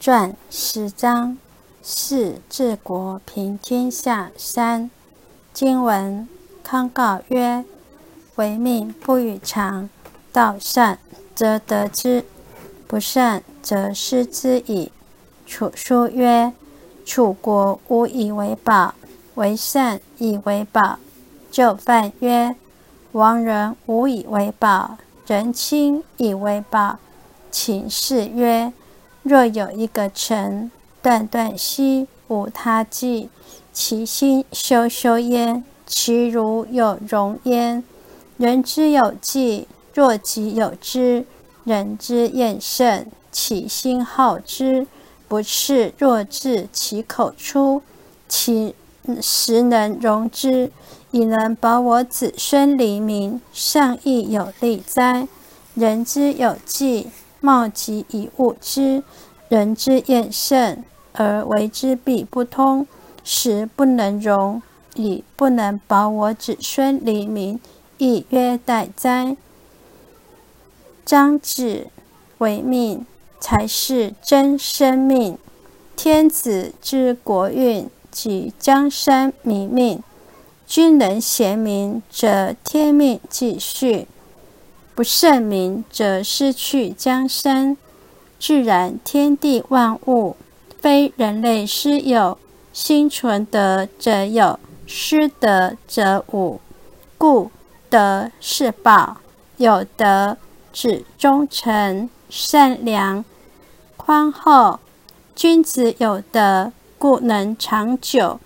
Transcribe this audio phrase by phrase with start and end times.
[0.00, 1.36] 传十章
[1.82, 4.88] 四治国平天下三
[5.52, 6.28] 经文
[6.62, 7.64] 康告曰：
[8.36, 9.90] 为命不与常，
[10.32, 11.00] 道善
[11.34, 12.24] 则得之，
[12.86, 14.92] 不善则失之矣。
[15.44, 16.52] 楚书曰：
[17.04, 18.94] 楚国无以为宝，
[19.34, 21.00] 为善以为宝。
[21.50, 22.54] 就犯曰：
[23.12, 24.96] 亡人无以为宝，
[25.26, 27.00] 人亲以为宝。
[27.50, 28.72] 秦氏曰。
[29.28, 30.70] 若有一个臣
[31.02, 33.28] 断断兮无他计，
[33.74, 37.84] 其心修修焉，其如有容焉。
[38.38, 41.26] 人之有计，若己有之，
[41.64, 44.86] 人之厌甚，其心好之，
[45.28, 47.82] 不是若至其口出，
[48.28, 48.74] 其
[49.20, 50.72] 实能容之，
[51.10, 55.28] 以能保我子孙黎民，尚亦有利哉？
[55.74, 57.08] 人之有计。
[57.40, 59.00] 貌极以物之，
[59.48, 62.86] 人之厌甚，而为之必不通，
[63.24, 64.62] 实不能容，
[64.94, 67.58] 以不能保我子孙黎民，
[67.96, 69.36] 亦曰待哉？
[71.04, 71.86] 张子
[72.38, 73.06] 为命，
[73.40, 75.38] 才是真生命。
[75.96, 80.02] 天子之国运，及江山民命。
[80.66, 84.06] 君能贤明，则天命继续。
[84.94, 87.78] 不慎民，则失去江山。
[88.38, 90.36] 自然天地万物，
[90.80, 92.38] 非人类私有。
[92.72, 96.60] 心存德则有，失德则无。
[97.16, 97.50] 故
[97.90, 99.16] 德是宝，
[99.56, 100.36] 有德
[100.72, 103.24] 指忠诚、善良、
[103.96, 104.78] 宽厚。
[105.34, 108.38] 君子有德，故能长久。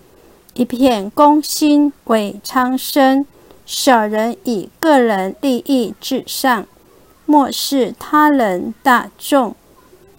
[0.55, 3.25] 一片公心为苍生。
[3.65, 6.65] 小人以个人利益至上，
[7.25, 9.55] 漠视他人大众，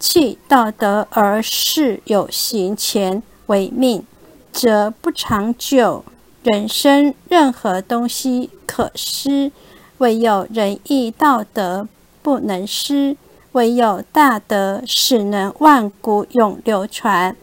[0.06, 4.04] 弃道德而事有行前为命，
[4.52, 6.04] 则不长久。
[6.42, 9.50] 人生任何东西可失，
[9.96, 11.88] 唯有仁义道德
[12.20, 13.16] 不能失。
[13.52, 17.34] 唯有大德使能万古永流传，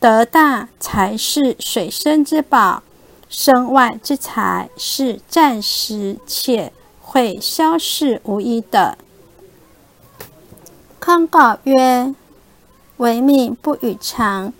[0.00, 2.82] 德大才是水深之宝。
[3.28, 8.96] 身外之财是暂时且会消逝无疑的。
[11.06, 12.12] 康告曰
[12.98, 14.52] ：“为命不与常，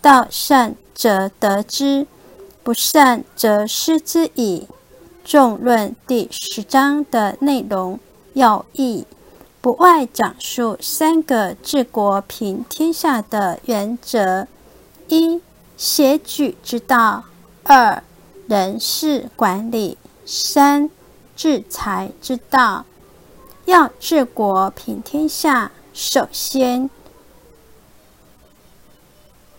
[0.00, 2.08] 道善则得之，
[2.64, 4.66] 不善则失之矣。”
[5.24, 8.00] 众论第十章的内容
[8.32, 9.06] 要义，
[9.60, 14.48] 不外讲述三个治国平天下的原则：
[15.06, 15.40] 一、
[15.76, 17.22] 协举之道；
[17.62, 18.02] 二、
[18.48, 19.96] 人事管理，
[20.26, 20.90] 三
[21.36, 22.86] 治财之道，
[23.66, 26.88] 要治国平天下，首先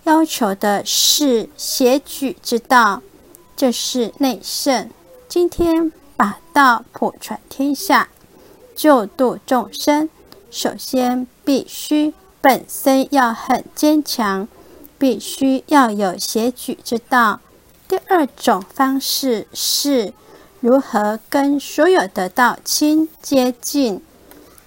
[0.04, 3.02] 要求的是邪举之道，
[3.56, 4.90] 这是内圣。
[5.30, 8.10] 今天把道普传天下，
[8.76, 10.10] 救度众生，
[10.52, 14.48] 首先必须本身要很坚强，
[14.98, 17.40] 必须要有邪举之道。
[17.88, 20.14] 第二种方式是
[20.60, 24.02] 如何跟所有的道亲接近，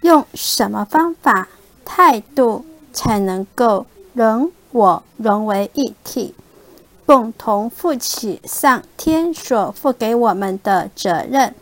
[0.00, 1.48] 用什么方法、
[1.86, 6.34] 态度才能够人我融为一体，
[7.06, 11.54] 共同负起上天所赋给我们的责任。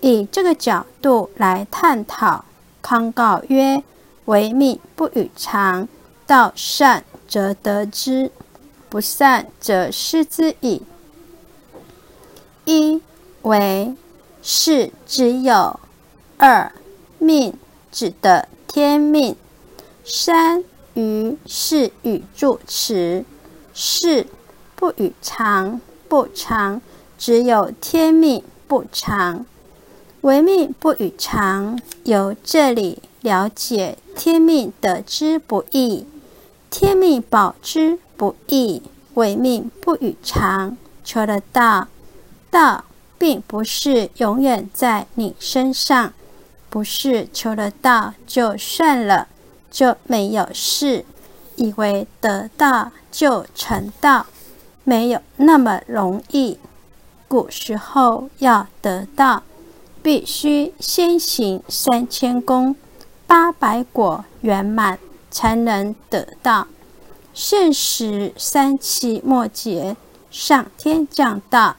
[0.00, 2.44] 以这个角度来探讨，
[2.82, 3.82] 康告曰
[4.26, 5.88] ：“为命不与常，
[6.26, 8.30] 道善则得之，
[8.88, 10.82] 不善则失之矣。”
[12.64, 13.00] 一
[13.42, 13.94] 为
[14.42, 15.80] 是之有，
[16.36, 16.72] 二
[17.18, 17.54] 命
[17.90, 19.36] 指的天命，
[20.04, 20.64] 三
[20.94, 23.24] 于是语助词，
[23.72, 24.26] 四
[24.74, 26.82] 不与常，不常
[27.16, 29.46] 只有天命不常，
[30.22, 36.06] 唯命不与常，由这里了解天命得之不易，
[36.68, 38.82] 天命保之不易，
[39.14, 41.88] 唯命不与常，求得道。
[42.50, 42.84] 道
[43.16, 46.12] 并不是永远在你身上，
[46.68, 49.28] 不是求得道就算了，
[49.72, 51.04] 就没有事，
[51.56, 54.26] 以为得道就成道，
[54.84, 56.58] 没有那么容易。
[57.26, 59.42] 古时候要得道，
[60.02, 62.76] 必须先行三千功，
[63.26, 64.98] 八百果圆满，
[65.30, 66.68] 才能得道。
[67.32, 69.96] 现时三期末节，
[70.30, 71.76] 上天降道。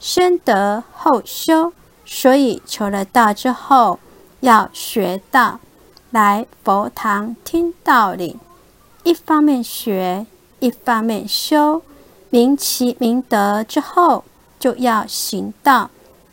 [0.00, 1.72] 先得后修，
[2.04, 3.98] 所以求了道之后，
[4.40, 5.60] 要学道，
[6.16, 8.38] 来佛堂听道理。
[9.02, 10.24] 一方面学，
[10.60, 11.82] 一方面修，
[12.30, 14.24] 明其明德之后，
[14.58, 15.90] 就要行道，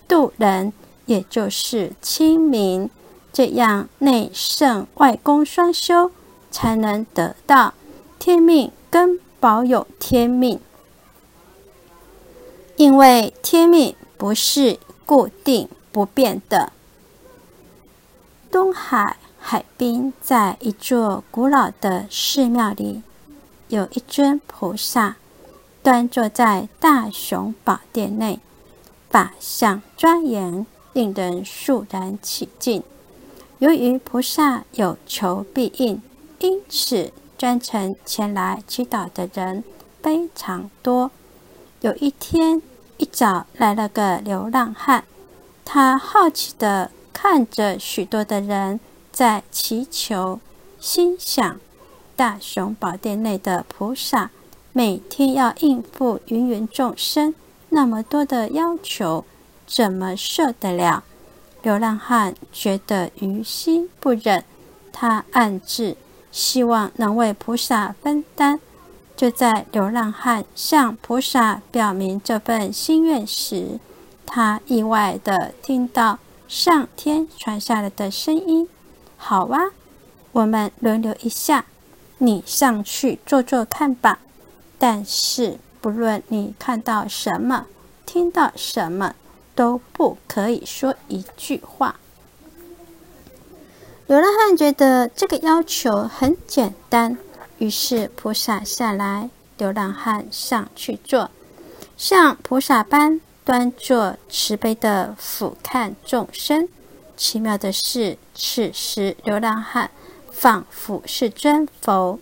[0.07, 0.71] 度人，
[1.06, 2.89] 也就是亲民，
[3.33, 6.12] 这样内圣外公双修，
[6.50, 7.74] 才能得到
[8.18, 10.62] 天命跟保有天命。
[12.77, 16.71] 因为天命不是固定不变的。
[18.50, 19.18] 东海。
[19.45, 23.04] 海滨在一座古老的寺庙里，
[23.68, 25.18] 有一尊菩萨
[25.84, 28.40] 端坐在大雄宝殿内，
[29.10, 32.81] 法相庄严，令人肃然起敬。
[33.60, 36.01] 由于菩萨有求必应，
[36.40, 39.66] 因此专程前来祈祷的人
[40.01, 41.12] 非常多。
[41.81, 42.62] 有一天
[42.95, 45.04] 一早来了个流浪汉，
[45.66, 48.80] 他好奇地看着许多的人。
[49.13, 50.39] 在祈求，
[50.80, 51.60] 心想：
[52.15, 54.31] 大雄宝殿内的菩萨
[54.71, 57.36] 每天要应付芸芸众生，
[57.69, 59.24] 那么多的要求，
[59.68, 61.04] 怎么受得了？
[61.62, 64.44] 流浪汉觉得于心不忍，
[64.92, 65.95] 他暗自
[66.31, 68.59] 希望能为菩萨分担。
[69.16, 73.80] 就在流浪汉向菩萨表明这份心愿时，
[74.25, 76.18] 他意外地听到
[76.48, 78.68] 上天传下来的声音。
[79.25, 79.72] 好啊，
[80.34, 81.64] 我们轮流一下，
[82.18, 84.20] 你上去做做看吧。
[84.78, 87.68] 但是不论你看到什么，
[88.06, 89.16] 听到什么，
[89.56, 91.96] 都不可以说一句话。
[94.08, 97.18] 流浪汉觉得这个要求很简单，
[97.60, 101.31] 于是菩萨下来，流浪汉上去做，
[101.96, 106.68] 像菩萨般端坐，慈悲的俯瞰众生。
[107.16, 109.91] 奇妙的是，此时流浪汉
[110.31, 112.19] 仿佛是尊佛，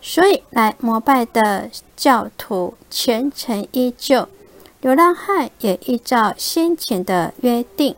[0.00, 4.28] 所以来膜拜的教徒虔诚依旧。
[4.80, 7.96] 流浪汉也依照先前的约定，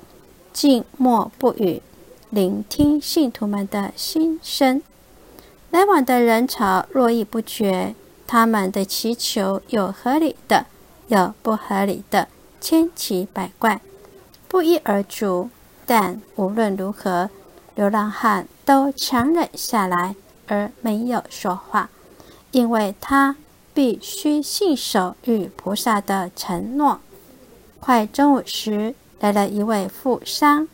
[0.53, 1.83] 静默不语，
[2.31, 4.81] 聆听信徒们的心声。
[5.71, 7.97] 来往的人潮络绎不绝，
[8.27, 10.67] 他们的祈求有合理的，
[11.09, 12.29] 有不合理的，
[12.61, 13.81] 千奇百怪，
[14.47, 15.51] 不一而足。
[15.85, 17.31] 但无论如何，
[17.77, 20.17] 流浪汉都强忍下来，
[20.49, 21.91] 而没有说话，
[22.51, 23.37] 因为他
[23.73, 27.01] 必须信守与菩萨的承诺。
[27.79, 30.67] 快中午时，来了一位富商。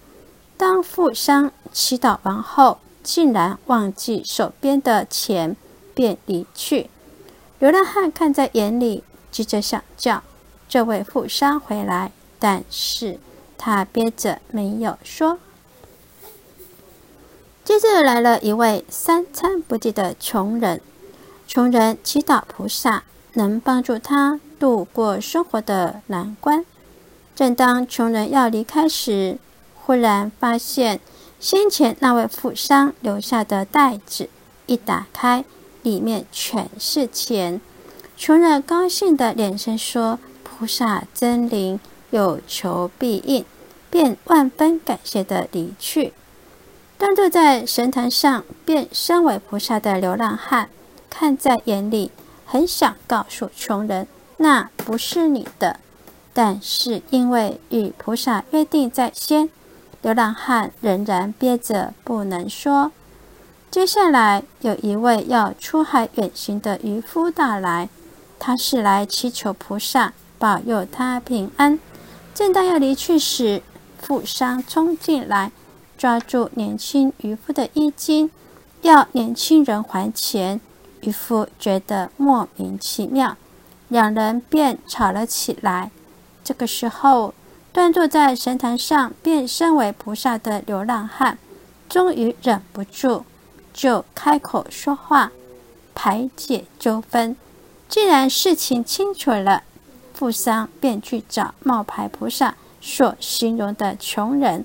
[0.57, 5.57] 当富商祈祷完后，竟然忘记手边的钱，
[5.93, 6.89] 便离去。
[7.59, 9.03] 流浪汉看在眼里，
[9.33, 10.23] 急着想叫
[10.69, 13.19] 这位富商回来，但是。
[13.65, 15.39] 他憋着没有说。
[17.73, 20.81] 接着来了一位三餐不济的穷人，
[21.49, 23.03] 穷人祈祷菩萨
[23.33, 26.67] 能帮助他度过生活的难关。
[27.35, 29.39] 正当穷人要离开时，
[29.75, 31.01] 忽然发现
[31.41, 34.29] 先前那位富商留下的袋子，
[34.67, 35.43] 一打开，
[35.83, 37.59] 里面全是钱。
[38.19, 41.81] 穷人高兴的连声说：“菩萨真灵，
[42.11, 43.47] 有求必应。”
[43.89, 46.13] 便万分感谢的离去。
[47.03, 50.69] 端坐在神坛上，变身为菩萨的流浪汉，
[51.11, 52.13] 看在眼里，
[52.47, 54.07] 很想告诉穷人，
[54.37, 55.81] 那不是你的。
[56.33, 59.51] 但是因为与菩萨约定在先，
[60.01, 62.93] 流浪汉仍然憋着不能说。
[63.69, 67.89] 接下来有一位要出海远行的渔夫到来，
[68.39, 71.81] 他是来祈求菩萨保佑他平安。
[72.33, 73.61] 正当要离去时，
[74.01, 75.51] 富商冲进来，
[76.03, 78.29] 抓住年轻渔夫的衣襟，
[78.81, 80.61] 要年轻人还钱。
[81.03, 83.37] 渔夫觉得莫名其妙，
[83.87, 85.93] 两人便吵了起来。
[86.43, 87.33] 这个时候，
[87.73, 91.39] 端坐在神坛上变身为菩萨的流浪汉，
[91.89, 93.23] 终于忍不住，
[93.73, 95.31] 就开口说话，
[95.95, 97.37] 排解纠纷。
[97.89, 99.63] 既然事情清楚了，
[100.13, 102.57] 富商便去找冒牌菩萨。
[102.81, 104.65] 所形容的穷人，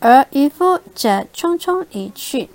[0.00, 2.50] 而渔夫则匆匆离去，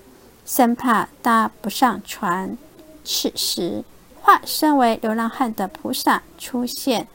[0.46, 2.58] 生怕搭不上船。
[3.04, 3.84] 此时，
[4.22, 7.08] 化身为流浪汉的菩萨出现，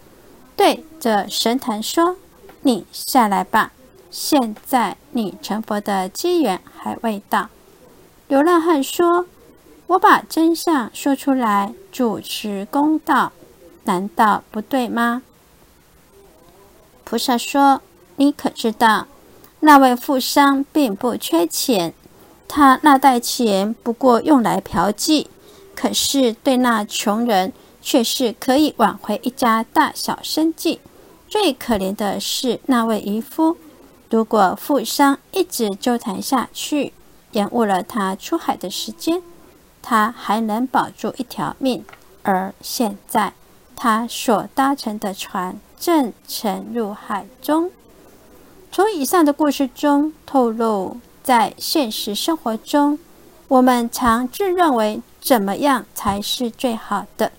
[0.57, 2.17] 对着神坛说
[2.63, 3.73] ：“你下来吧，
[4.11, 7.49] 现在你成佛的机缘还未到。”
[8.27, 9.27] 流浪汉说
[9.87, 13.31] ：“我把真相说出来，主持公道，
[13.85, 15.23] 难道不对吗？”
[17.05, 17.83] 菩萨说
[18.17, 19.07] ：“你可知道，
[19.65, 21.95] 那位富商并不缺钱，
[22.47, 25.25] 他那袋钱不过用来嫖妓，
[25.75, 30.81] 可是对那穷人却是可以挽回一家大小生计。
[31.27, 33.57] 最可怜的是那位渔夫，
[34.11, 36.93] 如果富商一直纠缠下去，
[37.33, 39.23] 延误了他出海的时间，
[39.81, 41.83] 他还能保住一条命。
[42.23, 43.33] 而现在，
[43.75, 47.71] 他所搭乘的船正沉入海中。
[48.75, 52.99] 从以上的故事中透露，在现实生活中，
[53.47, 57.31] 我们常自认为怎么样才是最好的，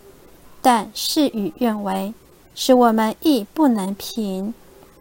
[0.61, 2.13] 但事与愿违。
[2.55, 4.53] 使我们亦不能平。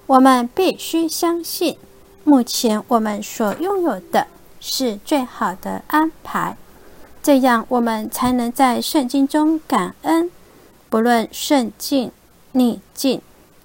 [0.06, 1.76] 我们必须相信，
[2.24, 4.26] 目前我们所拥有的
[4.58, 6.56] 是最好的安排，
[7.22, 10.28] 这样我们才能在圣经中感恩。
[10.90, 12.10] 不论顺境
[12.50, 13.22] 逆境，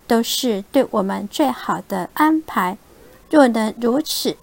[0.10, 2.78] 都是对我们最好的安排。
[3.30, 4.36] 若能如此，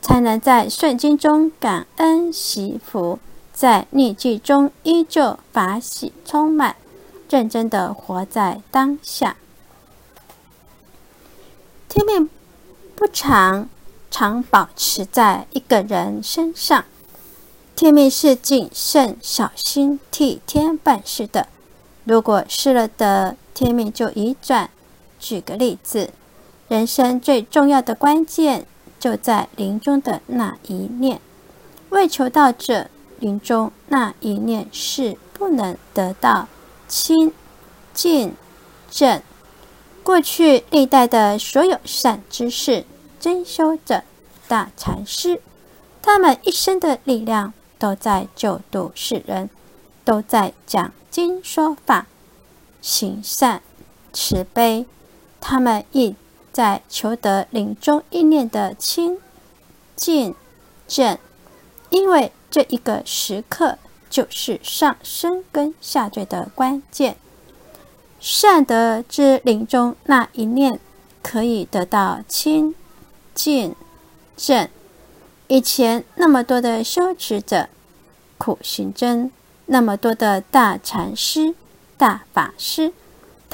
[0.00, 3.20] 才能在顺境中感恩惜福，
[3.52, 6.74] 在逆境中依旧法喜充满。
[7.30, 9.36] 认真的活在当下。
[11.88, 12.28] 天命
[12.94, 13.70] 不常
[14.10, 16.84] 常保持在一个人身上。
[17.74, 21.46] 天命是谨慎、小心、替天办事的。
[22.04, 24.68] 如果失了德，天命就移转。
[25.22, 26.10] 举个例子，
[26.66, 28.66] 人生最重要的关键
[28.98, 31.20] 就在临终的那一念。
[31.90, 36.48] 为求道者，临终那一念是不能得到。
[36.88, 37.32] 清
[37.94, 38.34] 净
[38.90, 39.22] 正，
[40.02, 42.84] 过去历代的所有善知识、
[43.20, 44.02] 真修者、
[44.48, 45.40] 大禅师，
[46.02, 49.48] 他们一生的力量都在救度世人，
[50.04, 52.06] 都在讲经说法、
[52.82, 53.62] 行善、
[54.12, 54.84] 慈悲。
[55.42, 56.16] 他们亦
[56.50, 59.18] 在求得临终意念的清
[59.94, 60.34] 净
[60.88, 61.18] 正，
[61.90, 63.76] 因为这一个时刻。
[64.12, 67.16] 就是上升跟下坠的关键。
[68.20, 70.78] 善德之灵中那一念，
[71.22, 72.74] 可以得到清
[73.34, 73.74] 净
[74.36, 74.68] 正。
[75.48, 77.70] 以前那么多的修持者、
[78.36, 79.30] 苦行僧，
[79.64, 81.54] 那么多的大禅师、
[81.96, 82.92] 大法师，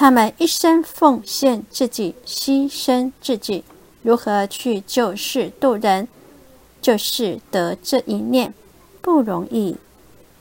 [0.00, 3.64] 他们一生奉献自己、牺牲自己，
[4.02, 6.06] 如何去救世度人，
[6.80, 8.54] 就是得这一念
[9.02, 9.76] 不容易。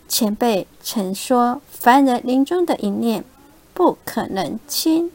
[0.07, 3.25] 前辈曾说：“凡人临终的一念，
[3.73, 5.09] 不可能清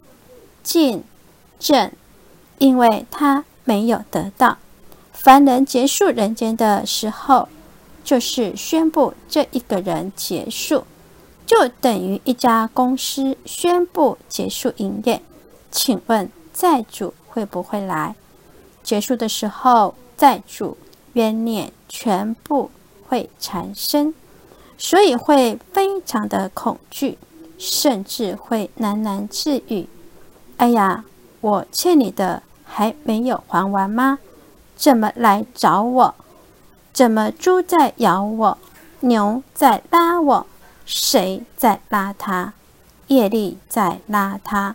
[0.64, 1.04] 净
[1.60, 1.92] 正，
[2.58, 4.58] 因为他没有得到。
[5.12, 7.48] 凡人结束人间的时候，
[8.02, 10.82] 就是宣布这一个人结束，
[11.52, 15.20] 就等于一家公司宣布结束营业。
[15.70, 18.16] 请问债主会不会来？
[18.82, 20.78] 结束的时候，债主
[21.12, 22.70] 冤念全部
[23.06, 24.14] 会产生。”
[24.78, 27.18] 所以会非常的恐惧，
[27.58, 29.86] 甚至会喃喃自语
[30.56, 31.04] ：“哎呀，
[31.42, 34.18] 我欠你的还没有还完吗？
[34.74, 36.14] 怎么来找我？
[36.94, 38.56] 怎么猪在咬我，
[39.00, 40.46] 牛在拉我？
[40.84, 42.52] 谁在拉他？
[43.08, 44.74] 业力在拉他。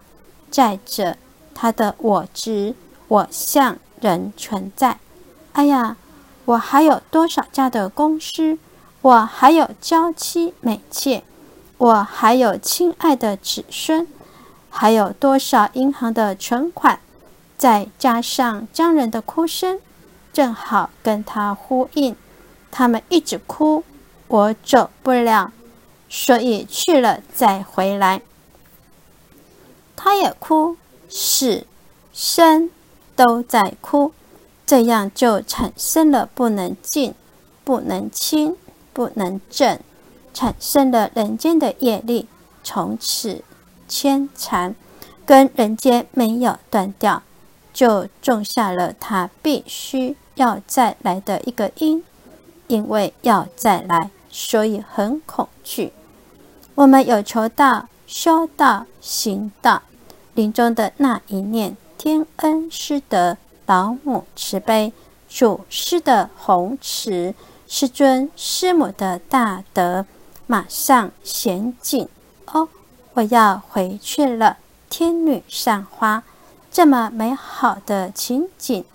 [0.50, 1.18] 再者，
[1.54, 2.76] 他的我执、
[3.08, 5.00] 我相仍存在。
[5.54, 5.98] 哎呀，
[6.46, 8.58] 我还有多少家的公司？”
[9.02, 11.24] 我还有娇妻美妾，
[11.78, 14.06] 我还有亲爱的子孙，
[14.70, 17.00] 还有多少银行的存款？
[17.58, 19.80] 再加上家人的哭声，
[20.34, 22.18] 正好跟他呼应。
[22.70, 23.84] 他们一直哭，
[24.28, 25.54] 我走不了，
[26.10, 28.22] 所以去了再回来。
[29.96, 30.78] 他也哭，
[31.10, 31.66] 死
[32.14, 32.70] 生
[33.16, 34.14] 都在哭，
[34.66, 37.14] 这样就产生了不能静，
[37.64, 38.56] 不能清。
[38.94, 39.80] 不能正，
[40.34, 42.28] 产生了人间的业力，
[42.64, 43.44] 从此
[43.88, 44.74] 牵缠，
[45.24, 47.22] 跟人间没有断掉，
[47.72, 52.04] 就种下了他必须要再来的一个因。
[52.66, 55.94] 因为要再来，所以很恐惧。
[56.78, 59.82] 我们有求道、修道、行道，
[60.36, 64.94] 临终的那一念，天恩师德、老母慈悲、
[65.28, 67.34] 祖师的宏慈。
[67.68, 70.06] 师尊、师母的大德
[70.46, 72.08] 马上显景
[72.54, 72.70] 哦！
[73.14, 74.58] 我要回去了。
[74.88, 76.22] 天女散花，
[76.72, 78.86] 这么美好的情景，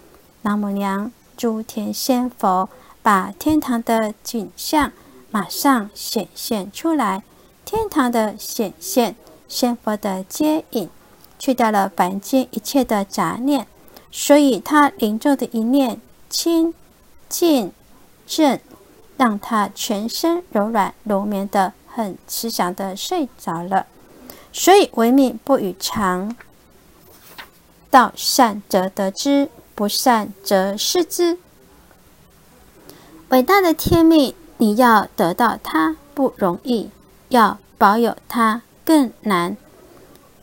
[0.42, 2.68] 老母娘、诸天仙佛
[3.02, 4.92] 把天堂的景象
[5.32, 7.24] 马上显现出来。
[7.64, 9.16] 天堂的显现，
[9.49, 10.88] 仙佛的接引，
[11.38, 13.66] 去掉了凡间一切的杂念，
[14.11, 16.75] 所以他临终的一念清
[17.28, 17.73] 净。
[18.25, 18.59] 正
[19.19, 23.87] 让他全身柔软如绵的很慈祥的睡着了。
[24.52, 26.35] 所以唯命不与常，
[27.90, 31.38] 道善则得之，不善则失之。
[33.28, 36.90] 伟大的天命，你要得到它不容易，
[37.32, 39.56] 要保有它更难。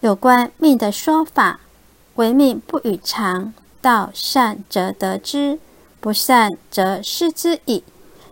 [0.01, 1.59] 有关命的说法，
[2.15, 5.59] 为命不与常，道善则得之，
[5.99, 7.83] 不善则失之矣。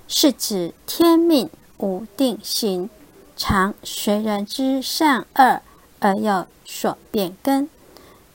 [0.08, 2.90] 是指天命无定型，
[3.36, 5.62] 常随人之善恶
[6.00, 7.70] 而有所变更。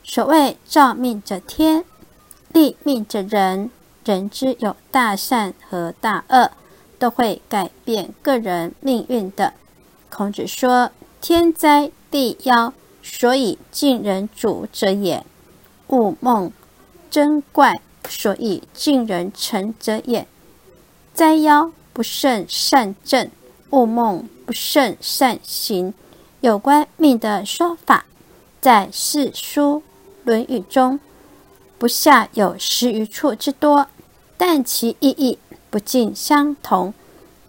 [0.04, 1.84] 所谓造命者天，
[2.52, 3.70] 立命者人，
[4.04, 6.50] 人之有大善和大恶，
[6.98, 9.54] 都会改变个人命运的。
[10.14, 10.90] 孔子说
[11.22, 15.24] ：“天灾地妖，所以尽人主者也；
[15.88, 16.52] 物梦
[17.10, 20.26] 真怪，所以尽人臣者也。”
[21.14, 23.30] 灾妖不胜善正，
[23.70, 25.94] 物梦不胜善行。
[26.42, 28.04] 有关命的说法，
[28.60, 29.76] 在四书
[30.24, 31.00] 《论语》中
[31.78, 33.86] 不下有十余处之多，
[34.36, 35.38] 但其意义
[35.70, 36.92] 不尽相同。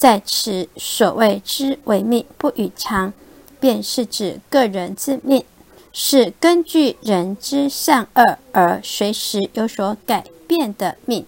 [0.04, 3.14] 在此所谓之为命不与常，
[3.62, 5.46] 便是指个人之命
[5.94, 11.26] 是根据人之善恶而随时有所改变的命。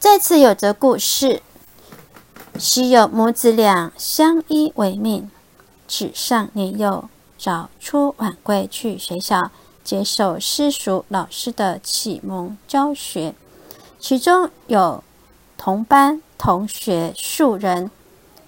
[0.00, 1.40] 在此有则故事：
[2.58, 5.30] 昔有母子俩相依为命，
[5.86, 7.08] 子上年幼，
[7.38, 9.52] 早出晚归去学校
[9.84, 13.36] 接受私塾老师的启蒙教学。
[14.00, 15.04] 其中有
[15.56, 17.90] 同班同学数人，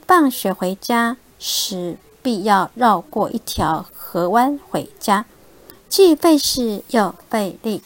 [0.07, 5.25] 放学回家时必要绕过一条河湾回家，
[5.89, 7.83] 既费事又费力。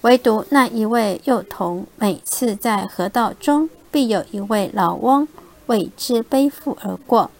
[0.00, 5.26] 唯独那一位幼童，每次在河道中，必有一位老翁
[5.66, 7.30] 为之背负而过，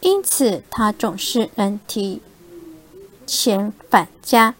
[0.00, 2.20] 因此他总是能提
[3.26, 4.54] 前返家。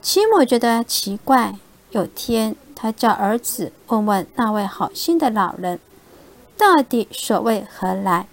[0.00, 1.56] 其母觉得奇怪，
[1.90, 5.80] 有天他叫儿子问问那位好心的老人，
[6.56, 8.28] 到底所谓何来？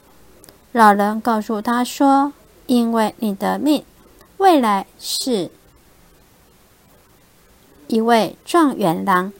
[0.72, 2.32] 老人告诉他说
[2.68, 3.84] ：“因为你的命，
[4.38, 5.50] 未来是。”
[7.90, 9.34] 一位状元郎，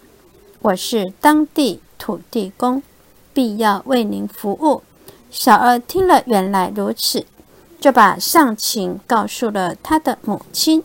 [0.62, 2.82] 我是当地土地公，
[3.32, 4.82] 必要为您服务。
[5.30, 7.28] 小二听了，原来如此，
[7.80, 10.84] 就把上情告诉了他的母亲。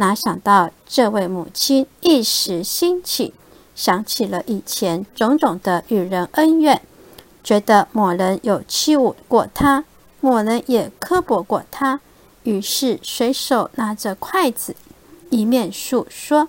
[0.00, 3.34] 哪想到这位母亲一时兴起，
[3.74, 6.80] 想起了以前种种的与人恩怨，
[7.44, 9.84] 觉得某人有欺侮过他，
[10.22, 12.00] 某人也刻薄过他，
[12.44, 14.74] 于是随手拿着筷子，
[15.28, 16.48] 一面诉说。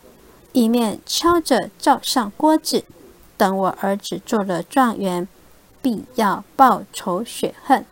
[0.53, 2.83] 一面敲着灶上锅子，
[3.37, 5.27] 等我儿子做了状元，
[5.81, 7.85] 必要报仇雪恨。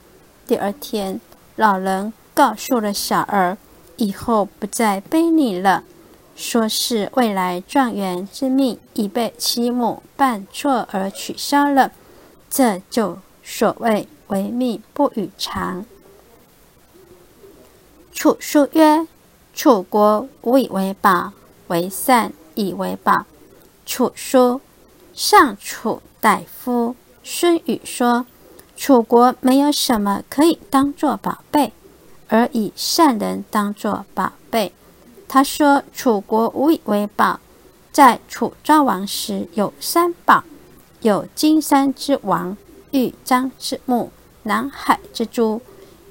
[0.46, 1.22] 第二天，
[1.56, 3.58] 老人告诉了小儿，
[4.00, 5.84] 以后不再背你了，
[6.36, 11.92] 说是未来状元之命已被其母办错而取消了。
[12.50, 15.86] 这就所谓为命不与常。
[18.12, 19.08] 楚书曰
[19.54, 21.34] ：“楚国无以为宝，
[21.68, 23.26] 为善。”以为宝。
[23.86, 24.60] 楚书
[25.14, 28.26] 上楚大夫孙宇说
[28.76, 31.72] ：“楚国没有什么可以当做宝贝，
[32.30, 34.72] 而以善人当做宝贝。”
[35.28, 37.40] 他说：“楚国无以为宝，
[37.92, 40.44] 在楚昭王时有三宝：
[41.02, 42.56] 有金山之王、
[42.92, 44.12] 玉章之木、
[44.44, 45.62] 南海之珠。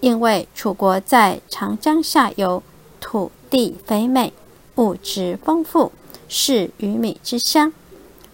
[0.00, 2.62] 因为楚国在长江下游，
[3.00, 4.32] 土地肥美，
[4.76, 5.90] 物质丰富。”
[6.30, 7.72] 是鱼米之乡，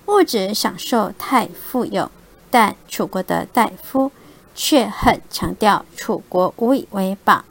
[0.07, 2.11] 物质享受太富有，
[2.51, 4.11] 但楚国的大夫
[4.53, 7.45] 却很强调楚国无以为宝。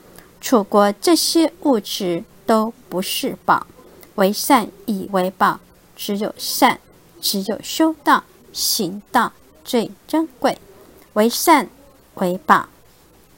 [0.43, 3.65] 楚国这些物质都不是宝，
[4.15, 5.61] 为善以为宝，
[5.95, 6.81] 只有善，
[7.21, 9.31] 只有修道行道
[9.63, 10.59] 最珍贵，
[11.13, 11.69] 为善
[12.15, 12.67] 为宝。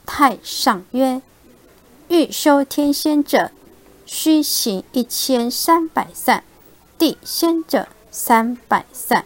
[0.07, 1.21] 太上曰：
[2.07, 3.51] 欲修天仙者，
[4.07, 6.43] 须行一千三百善。
[6.97, 9.25] 地仙者三百善。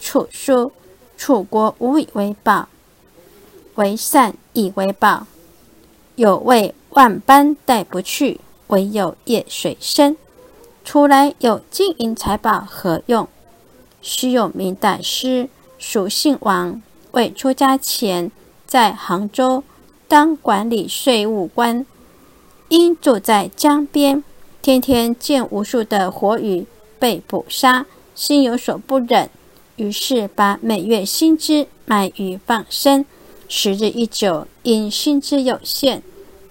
[0.00, 0.72] 楚书：
[1.16, 2.68] 楚国无以为宝，
[3.76, 5.28] 为善以为宝。
[6.16, 10.16] 有谓万般带不去，唯有业水身。
[10.84, 13.28] 出来有金银财宝何用？
[14.00, 15.48] 须有名大师，
[15.78, 16.80] 属姓王，
[17.12, 18.30] 未出家前
[18.66, 19.62] 在杭州
[20.06, 21.84] 当管理税务官，
[22.68, 24.24] 因住在江边，
[24.62, 26.66] 天天见无数的活鱼。
[27.00, 29.30] 被捕杀，心有所不忍，
[29.76, 33.04] 于是把每月薪资买鱼放生，
[33.46, 36.02] 时日一久，因薪资有限，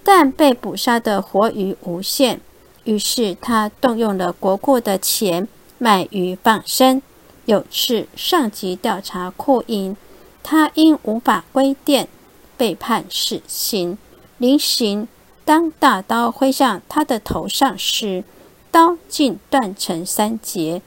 [0.07, 2.39] 但被捕杀的活鱼无限。
[2.85, 5.45] 于是他动用了国库的钱
[5.77, 7.01] 买鱼傍身。
[7.43, 9.97] 有次上级调查库银，
[10.41, 12.07] 他因无法归店，
[12.55, 13.97] 被判死刑。
[14.37, 15.09] 临刑，
[15.43, 18.23] 当大刀挥向他的头上时，
[18.71, 20.81] 刀竟断成三截。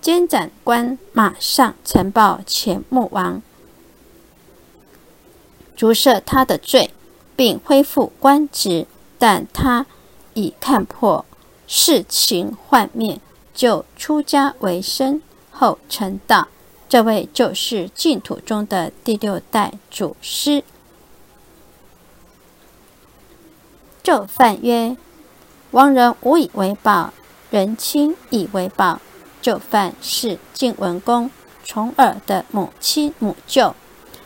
[0.00, 3.42] 监斩官马上呈报前穆王，
[5.76, 6.90] 诛赦他的罪，
[7.36, 8.86] 并恢复官职。
[9.18, 9.86] 但他
[10.34, 11.24] 已看破
[11.66, 13.20] 世情幻灭，
[13.54, 15.22] 就出家为僧。
[15.50, 16.48] 后成道，
[16.86, 20.62] 这位就是净土中的第六代祖师。
[24.02, 24.96] 咒犯曰
[25.72, 27.14] ：“亡人无以为报，
[27.50, 29.00] 人亲以为报。”
[29.40, 31.30] 咒犯是晋文公
[31.64, 33.74] 重耳的母亲母舅。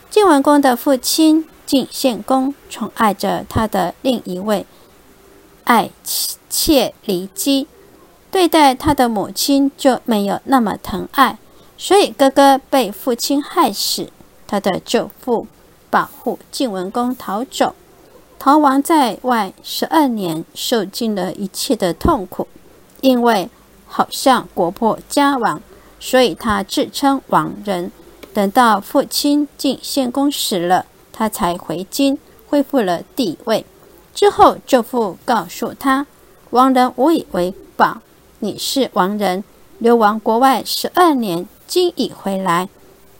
[0.09, 4.65] 晋文公的父亲晋献公宠爱着他的另一位
[5.63, 5.89] 爱
[6.49, 7.65] 妾骊姬。
[8.29, 11.37] 对待他的母亲就没有那么疼爱，
[11.77, 14.11] 所以哥哥被父亲害死，
[14.45, 15.47] 他的舅父
[15.89, 17.73] 保护晋文公逃走，
[18.37, 22.49] 逃亡在外十二年，受尽了一切的痛苦，
[22.99, 23.49] 因为
[23.87, 25.61] 好像国破家亡，
[26.01, 27.93] 所以他自称亡人。
[28.33, 33.65] 等到父亲晋献公死了，他才回京，恢复了地位。
[34.13, 36.05] 之后舅父告诉他，
[36.49, 38.01] 亡人无以为报。
[38.39, 39.43] 你是亡人，
[39.79, 42.67] 流亡国外十二年，今已回来，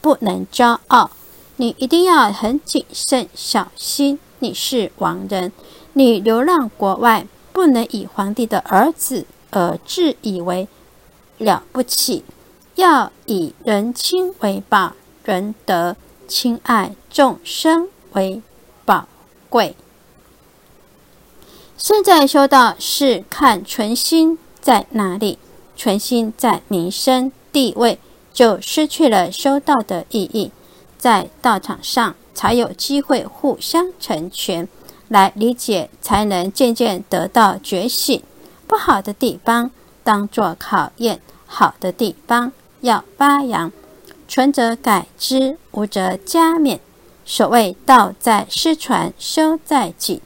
[0.00, 1.10] 不能骄傲。
[1.56, 4.18] 你一定要很谨慎小心。
[4.40, 5.52] 你是亡人，
[5.92, 10.66] 你流浪国外，不能以皇帝的儿子而自以为
[11.38, 12.24] 了不起，
[12.74, 15.94] 要以人亲为宝，仁德
[16.34, 18.40] 亲爱众生为
[18.86, 19.06] 宝
[19.50, 19.76] 贵。
[21.76, 24.38] 现在修道是看存心。
[24.58, 25.38] 在哪里，
[25.76, 27.98] 存心在名声地位，
[28.32, 30.52] 就失去了修道的意义。
[30.96, 34.66] 在道场上，才有机会互相成全，
[35.08, 38.22] 来理解，才能渐渐得到觉醒。
[38.66, 39.70] 不好的地方
[40.02, 43.70] 当作考验，好的地方要发扬。
[44.32, 46.78] 存则改之，无则加勉。
[47.22, 50.22] 所谓道在失传，修在己。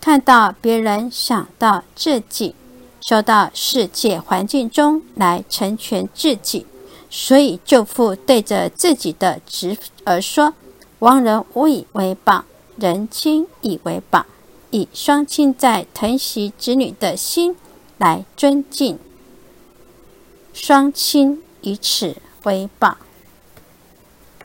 [0.00, 2.54] 看到别人，想到自己。
[3.00, 6.66] 修到世界环境中来成全自己，
[7.10, 10.54] 所以舅父对着自己的侄儿说
[11.00, 12.44] ：“亡人无以为报，
[12.76, 14.24] 人亲以为报。
[14.70, 17.56] 以双亲在疼惜子女的心
[17.96, 19.00] 来尊敬
[20.52, 22.98] 双亲，以此为报。”